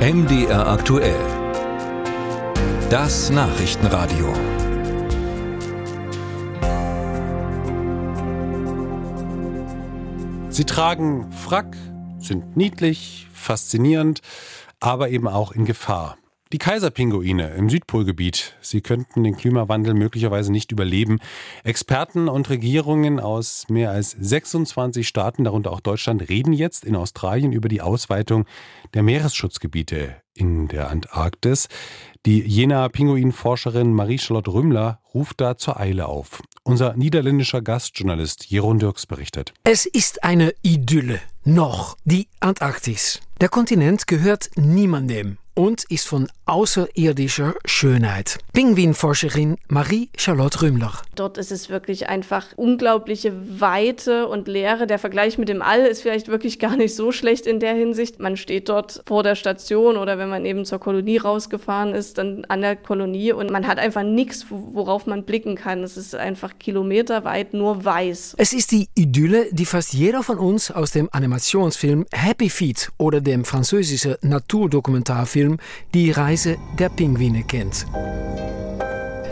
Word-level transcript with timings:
MDR 0.00 0.66
aktuell. 0.66 1.20
Das 2.88 3.28
Nachrichtenradio. 3.28 4.32
Sie 10.48 10.64
tragen 10.64 11.30
Frack, 11.32 11.76
sind 12.18 12.56
niedlich, 12.56 13.28
faszinierend, 13.34 14.22
aber 14.80 15.10
eben 15.10 15.28
auch 15.28 15.52
in 15.52 15.66
Gefahr. 15.66 16.16
Die 16.52 16.58
Kaiserpinguine 16.58 17.50
im 17.50 17.70
Südpolgebiet, 17.70 18.56
sie 18.60 18.80
könnten 18.80 19.22
den 19.22 19.36
Klimawandel 19.36 19.94
möglicherweise 19.94 20.50
nicht 20.50 20.72
überleben. 20.72 21.20
Experten 21.62 22.28
und 22.28 22.50
Regierungen 22.50 23.20
aus 23.20 23.66
mehr 23.68 23.92
als 23.92 24.16
26 24.18 25.06
Staaten, 25.06 25.44
darunter 25.44 25.70
auch 25.70 25.78
Deutschland, 25.78 26.28
reden 26.28 26.52
jetzt 26.52 26.84
in 26.84 26.96
Australien 26.96 27.52
über 27.52 27.68
die 27.68 27.80
Ausweitung 27.80 28.46
der 28.94 29.04
Meeresschutzgebiete 29.04 30.16
in 30.34 30.66
der 30.66 30.90
Antarktis. 30.90 31.68
Die 32.26 32.40
Jena 32.40 32.88
Pinguinforscherin 32.88 33.94
Marie-Charlotte 33.94 34.52
Rümmler 34.52 34.98
ruft 35.14 35.40
da 35.40 35.56
zur 35.56 35.78
Eile 35.78 36.06
auf. 36.06 36.42
Unser 36.64 36.96
niederländischer 36.96 37.62
Gastjournalist 37.62 38.46
Jeroen 38.46 38.80
Dirks 38.80 39.06
berichtet. 39.06 39.54
Es 39.62 39.86
ist 39.86 40.24
eine 40.24 40.52
Idylle. 40.62 41.20
Noch. 41.44 41.96
Die 42.04 42.26
Antarktis. 42.40 43.20
Der 43.40 43.48
Kontinent 43.48 44.08
gehört 44.08 44.50
niemandem 44.56 45.38
und 45.54 45.84
ist 45.84 46.06
von 46.06 46.28
außerirdischer 46.46 47.54
Schönheit. 47.64 48.38
Pinguinforscherin 48.52 49.56
Marie-Charlotte 49.68 50.62
Rümmler. 50.62 50.92
Dort 51.14 51.38
ist 51.38 51.52
es 51.52 51.70
wirklich 51.70 52.08
einfach 52.08 52.46
unglaubliche 52.56 53.32
Weite 53.60 54.26
und 54.26 54.48
Leere. 54.48 54.86
Der 54.86 54.98
Vergleich 54.98 55.38
mit 55.38 55.48
dem 55.48 55.62
All 55.62 55.80
ist 55.80 56.02
vielleicht 56.02 56.28
wirklich 56.28 56.58
gar 56.58 56.76
nicht 56.76 56.94
so 56.94 57.12
schlecht 57.12 57.46
in 57.46 57.60
der 57.60 57.74
Hinsicht. 57.74 58.20
Man 58.20 58.36
steht 58.36 58.68
dort 58.68 59.02
vor 59.06 59.22
der 59.22 59.34
Station 59.34 59.96
oder 59.96 60.18
wenn 60.18 60.28
man 60.28 60.44
eben 60.44 60.64
zur 60.64 60.78
Kolonie 60.78 61.18
rausgefahren 61.18 61.94
ist, 61.94 62.18
dann 62.18 62.44
an 62.46 62.62
der 62.62 62.76
Kolonie 62.76 63.32
und 63.32 63.50
man 63.50 63.66
hat 63.66 63.78
einfach 63.78 64.02
nichts, 64.02 64.46
worauf 64.50 65.06
man 65.06 65.24
blicken 65.24 65.56
kann. 65.56 65.82
Es 65.82 65.96
ist 65.96 66.14
einfach 66.14 66.58
kilometerweit 66.58 67.54
nur 67.54 67.84
weiß. 67.84 68.34
Es 68.38 68.52
ist 68.52 68.72
die 68.72 68.88
Idylle, 68.94 69.46
die 69.52 69.66
fast 69.66 69.92
jeder 69.92 70.22
von 70.22 70.38
uns 70.38 70.70
aus 70.70 70.92
dem 70.92 71.08
Animationsfilm 71.12 72.06
Happy 72.12 72.50
Feet 72.50 72.90
oder 72.98 73.20
dem 73.20 73.44
französischen 73.44 74.16
Naturdokumentarfilm 74.22 75.39
Die 75.94 76.10
Reise 76.10 76.56
der 76.78 76.88
Pinguine 76.88 77.44
kennt. 77.44 77.86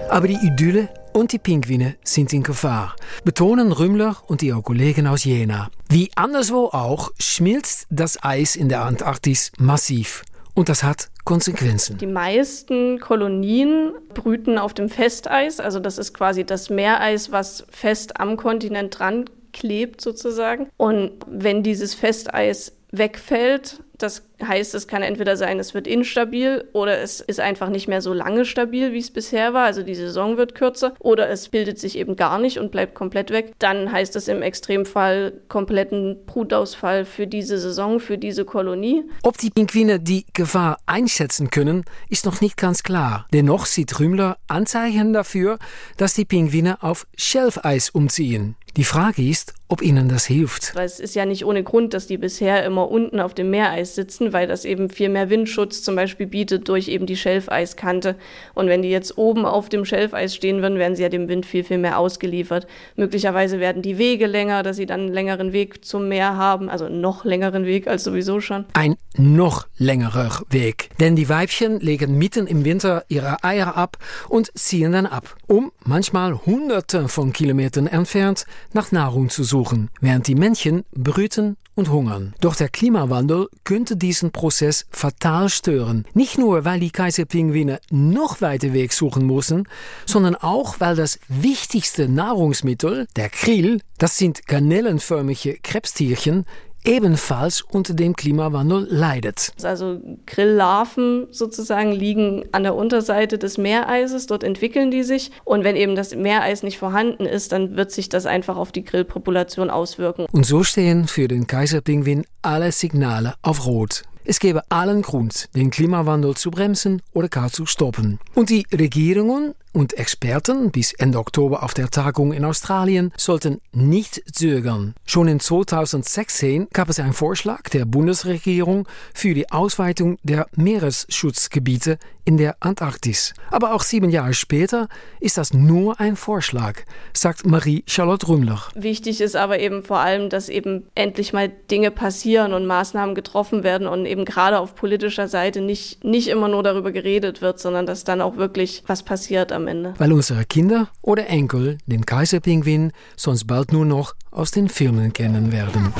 Aber 0.08 0.26
die 0.26 0.38
Idylle 0.42 0.88
und 1.12 1.32
die 1.32 1.38
Pinguine 1.38 1.96
sind 2.02 2.32
in 2.32 2.42
Gefahr, 2.42 2.96
betonen 3.24 3.72
Rümmler 3.72 4.16
und 4.26 4.42
ihre 4.42 4.62
Kollegen 4.62 5.06
aus 5.06 5.24
Jena. 5.24 5.70
Wie 5.88 6.10
anderswo 6.14 6.66
auch 6.66 7.10
schmilzt 7.18 7.86
das 7.90 8.22
Eis 8.22 8.56
in 8.56 8.68
der 8.68 8.82
Antarktis 8.82 9.52
massiv. 9.58 10.24
Und 10.54 10.68
das 10.68 10.82
hat 10.82 11.08
Konsequenzen. 11.24 11.98
Die 11.98 12.06
meisten 12.06 12.98
Kolonien 13.00 13.92
brüten 14.14 14.58
auf 14.58 14.74
dem 14.74 14.88
Festeis, 14.88 15.60
also 15.60 15.78
das 15.78 15.98
ist 15.98 16.14
quasi 16.14 16.44
das 16.44 16.70
Meereis, 16.70 17.30
was 17.30 17.66
fest 17.70 18.18
am 18.18 18.36
Kontinent 18.36 18.98
dran 18.98 19.26
klebt 19.52 20.00
sozusagen. 20.00 20.68
Und 20.76 21.12
wenn 21.26 21.62
dieses 21.62 21.94
Festeis 21.94 22.72
wegfällt, 22.92 23.82
das 23.98 24.22
heißt, 24.42 24.74
es 24.74 24.86
kann 24.86 25.02
entweder 25.02 25.36
sein, 25.36 25.58
es 25.58 25.74
wird 25.74 25.86
instabil 25.86 26.68
oder 26.72 26.98
es 26.98 27.20
ist 27.20 27.40
einfach 27.40 27.68
nicht 27.68 27.88
mehr 27.88 28.02
so 28.02 28.12
lange 28.12 28.44
stabil, 28.44 28.92
wie 28.92 28.98
es 28.98 29.10
bisher 29.10 29.54
war. 29.54 29.64
Also 29.64 29.82
die 29.82 29.94
Saison 29.94 30.36
wird 30.36 30.54
kürzer 30.54 30.94
oder 30.98 31.28
es 31.28 31.48
bildet 31.48 31.78
sich 31.78 31.98
eben 31.98 32.16
gar 32.16 32.38
nicht 32.38 32.58
und 32.58 32.70
bleibt 32.70 32.94
komplett 32.94 33.30
weg. 33.30 33.52
Dann 33.58 33.90
heißt 33.90 34.16
es 34.16 34.28
im 34.28 34.42
Extremfall 34.42 35.32
kompletten 35.48 36.24
Brutausfall 36.26 37.04
für 37.04 37.26
diese 37.26 37.58
Saison, 37.58 38.00
für 38.00 38.18
diese 38.18 38.44
Kolonie. 38.44 39.04
Ob 39.22 39.38
die 39.38 39.50
Pinguine 39.50 40.00
die 40.00 40.26
Gefahr 40.32 40.78
einschätzen 40.86 41.50
können, 41.50 41.84
ist 42.08 42.24
noch 42.24 42.40
nicht 42.40 42.56
ganz 42.56 42.82
klar. 42.82 43.26
Dennoch 43.32 43.66
sieht 43.66 43.98
Rümmler 43.98 44.38
Anzeichen 44.46 45.12
dafür, 45.12 45.58
dass 45.96 46.14
die 46.14 46.24
Pinguine 46.24 46.82
auf 46.82 47.06
Schelfeis 47.16 47.90
umziehen. 47.90 48.56
Die 48.76 48.84
Frage 48.84 49.28
ist, 49.28 49.54
ob 49.66 49.82
ihnen 49.82 50.08
das 50.08 50.24
hilft. 50.26 50.74
Weil 50.76 50.86
es 50.86 51.00
ist 51.00 51.14
ja 51.14 51.26
nicht 51.26 51.44
ohne 51.44 51.64
Grund, 51.64 51.94
dass 51.94 52.06
die 52.06 52.16
bisher 52.16 52.64
immer 52.64 52.88
unten 52.90 53.18
auf 53.18 53.34
dem 53.34 53.50
Meereis 53.50 53.94
sitzen, 53.94 54.27
weil 54.32 54.46
das 54.46 54.64
eben 54.64 54.90
viel 54.90 55.08
mehr 55.08 55.30
Windschutz 55.30 55.82
zum 55.82 55.96
Beispiel 55.96 56.26
bietet 56.26 56.68
durch 56.68 56.88
eben 56.88 57.06
die 57.06 57.16
Schelfeiskante. 57.16 58.16
Und 58.54 58.68
wenn 58.68 58.82
die 58.82 58.90
jetzt 58.90 59.18
oben 59.18 59.44
auf 59.44 59.68
dem 59.68 59.84
Schelfeis 59.84 60.34
stehen 60.34 60.62
würden, 60.62 60.78
wären 60.78 60.96
sie 60.96 61.02
ja 61.02 61.08
dem 61.08 61.28
Wind 61.28 61.46
viel, 61.46 61.64
viel 61.64 61.78
mehr 61.78 61.98
ausgeliefert. 61.98 62.66
Möglicherweise 62.96 63.60
werden 63.60 63.82
die 63.82 63.98
Wege 63.98 64.26
länger, 64.26 64.62
dass 64.62 64.76
sie 64.76 64.86
dann 64.86 65.00
einen 65.00 65.12
längeren 65.12 65.52
Weg 65.52 65.84
zum 65.84 66.08
Meer 66.08 66.36
haben, 66.36 66.68
also 66.68 66.88
noch 66.88 67.24
längeren 67.24 67.64
Weg 67.64 67.86
als 67.86 68.04
sowieso 68.04 68.40
schon. 68.40 68.64
Ein 68.72 68.96
noch 69.16 69.66
längerer 69.76 70.42
Weg. 70.50 70.90
Denn 71.00 71.16
die 71.16 71.28
Weibchen 71.28 71.80
legen 71.80 72.18
mitten 72.18 72.46
im 72.46 72.64
Winter 72.64 73.04
ihre 73.08 73.42
Eier 73.44 73.76
ab 73.76 73.98
und 74.28 74.50
ziehen 74.54 74.92
dann 74.92 75.06
ab, 75.06 75.36
um 75.46 75.72
manchmal 75.84 76.34
hunderte 76.34 77.08
von 77.08 77.32
Kilometern 77.32 77.86
entfernt 77.86 78.46
nach 78.72 78.92
Nahrung 78.92 79.28
zu 79.28 79.44
suchen, 79.44 79.90
während 80.00 80.26
die 80.28 80.34
Männchen 80.34 80.84
brüten 80.92 81.56
und 81.78 81.90
hungern. 81.90 82.34
Doch 82.40 82.56
der 82.56 82.68
Klimawandel 82.68 83.48
könnte 83.62 83.96
diesen 83.96 84.32
Prozess 84.32 84.84
fatal 84.90 85.48
stören. 85.48 86.04
Nicht 86.12 86.36
nur, 86.36 86.64
weil 86.64 86.80
die 86.80 86.90
Kaiserpinguine 86.90 87.80
noch 87.90 88.40
weiter 88.40 88.72
Weg 88.72 88.92
suchen 88.92 89.24
müssen, 89.24 89.68
sondern 90.04 90.34
auch, 90.34 90.80
weil 90.80 90.96
das 90.96 91.20
wichtigste 91.28 92.08
Nahrungsmittel, 92.08 93.06
der 93.14 93.30
Krill, 93.30 93.80
das 93.96 94.18
sind 94.18 94.46
garnellenförmige 94.48 95.58
Krebstierchen, 95.62 96.44
ebenfalls 96.84 97.62
unter 97.62 97.94
dem 97.94 98.14
Klimawandel 98.14 98.86
leidet. 98.90 99.52
Also 99.62 100.00
Grilllarven 100.26 101.26
sozusagen 101.30 101.92
liegen 101.92 102.44
an 102.52 102.62
der 102.62 102.74
Unterseite 102.74 103.38
des 103.38 103.58
Meereises, 103.58 104.26
dort 104.26 104.44
entwickeln 104.44 104.90
die 104.90 105.02
sich 105.02 105.30
und 105.44 105.64
wenn 105.64 105.76
eben 105.76 105.96
das 105.96 106.14
Meereis 106.14 106.62
nicht 106.62 106.78
vorhanden 106.78 107.26
ist, 107.26 107.52
dann 107.52 107.76
wird 107.76 107.90
sich 107.90 108.08
das 108.08 108.26
einfach 108.26 108.56
auf 108.56 108.72
die 108.72 108.84
Grillpopulation 108.84 109.70
auswirken. 109.70 110.26
Und 110.32 110.46
so 110.46 110.62
stehen 110.62 111.06
für 111.06 111.28
den 111.28 111.46
Kaiserpinguin 111.46 112.24
alle 112.42 112.72
Signale 112.72 113.34
auf 113.42 113.66
Rot. 113.66 114.02
Es 114.24 114.40
gäbe 114.40 114.60
allen 114.68 115.00
Grund, 115.00 115.48
den 115.54 115.70
Klimawandel 115.70 116.36
zu 116.36 116.50
bremsen 116.50 117.00
oder 117.14 117.30
gar 117.30 117.50
zu 117.50 117.64
stoppen. 117.64 118.18
Und 118.34 118.50
die 118.50 118.66
Regierungen 118.70 119.54
und 119.72 119.94
Experten 119.94 120.70
bis 120.70 120.92
Ende 120.92 121.18
Oktober 121.18 121.62
auf 121.62 121.74
der 121.74 121.90
Tagung 121.90 122.32
in 122.32 122.44
Australien 122.44 123.12
sollten 123.16 123.60
nicht 123.72 124.22
zögern. 124.34 124.94
Schon 125.06 125.28
in 125.28 125.40
2016 125.40 126.68
gab 126.72 126.88
es 126.88 127.00
einen 127.00 127.12
Vorschlag 127.12 127.68
der 127.70 127.84
Bundesregierung 127.84 128.86
für 129.14 129.34
die 129.34 129.50
Ausweitung 129.50 130.18
der 130.22 130.46
Meeresschutzgebiete 130.56 131.98
in 132.28 132.36
der 132.36 132.56
Antarktis. 132.60 133.32
Aber 133.50 133.72
auch 133.72 133.82
sieben 133.82 134.10
Jahre 134.10 134.34
später 134.34 134.88
ist 135.18 135.38
das 135.38 135.54
nur 135.54 135.98
ein 135.98 136.14
Vorschlag, 136.14 136.82
sagt 137.14 137.46
Marie-Charlotte 137.46 138.28
Rümmler. 138.28 138.62
Wichtig 138.74 139.22
ist 139.22 139.34
aber 139.34 139.60
eben 139.60 139.82
vor 139.82 140.00
allem, 140.00 140.28
dass 140.28 140.50
eben 140.50 140.86
endlich 140.94 141.32
mal 141.32 141.48
Dinge 141.48 141.90
passieren 141.90 142.52
und 142.52 142.66
Maßnahmen 142.66 143.14
getroffen 143.14 143.64
werden 143.64 143.86
und 143.86 144.04
eben 144.04 144.26
gerade 144.26 144.58
auf 144.58 144.74
politischer 144.74 145.26
Seite 145.26 145.62
nicht, 145.62 146.04
nicht 146.04 146.28
immer 146.28 146.48
nur 146.48 146.62
darüber 146.62 146.92
geredet 146.92 147.40
wird, 147.40 147.60
sondern 147.60 147.86
dass 147.86 148.04
dann 148.04 148.20
auch 148.20 148.36
wirklich 148.36 148.82
was 148.86 149.02
passiert 149.02 149.50
am 149.58 149.68
Ende. 149.68 149.94
Weil 149.98 150.12
unsere 150.12 150.44
Kinder 150.44 150.88
oder 151.02 151.28
Enkel 151.28 151.78
den 151.86 152.06
Kaiserpinguin 152.06 152.92
sonst 153.16 153.46
bald 153.46 153.72
nur 153.72 153.84
noch 153.84 154.14
aus 154.30 154.50
den 154.50 154.68
Filmen 154.68 155.12
kennen 155.12 155.52
werden. 155.52 155.92